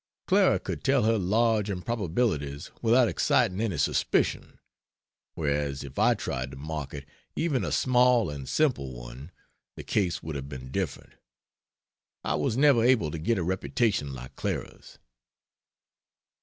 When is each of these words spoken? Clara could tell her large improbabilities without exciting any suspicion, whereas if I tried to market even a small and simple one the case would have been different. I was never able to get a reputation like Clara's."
Clara 0.25 0.57
could 0.59 0.83
tell 0.83 1.03
her 1.03 1.19
large 1.19 1.69
improbabilities 1.69 2.71
without 2.81 3.07
exciting 3.07 3.61
any 3.61 3.77
suspicion, 3.77 4.57
whereas 5.35 5.83
if 5.83 5.99
I 5.99 6.15
tried 6.15 6.49
to 6.49 6.57
market 6.57 7.05
even 7.35 7.63
a 7.63 7.71
small 7.71 8.31
and 8.31 8.49
simple 8.49 8.93
one 8.93 9.29
the 9.75 9.83
case 9.83 10.23
would 10.23 10.35
have 10.35 10.49
been 10.49 10.71
different. 10.71 11.13
I 12.23 12.33
was 12.33 12.57
never 12.57 12.83
able 12.83 13.11
to 13.11 13.19
get 13.19 13.37
a 13.37 13.43
reputation 13.43 14.11
like 14.11 14.35
Clara's." 14.35 14.97